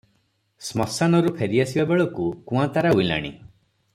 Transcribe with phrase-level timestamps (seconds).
[0.67, 3.33] ଶ୍ମଶାନରୁ ଫେରି ଆସିବା ବେଳକୁ କୁଆଁତାରା ଉଇଁଲାଣି।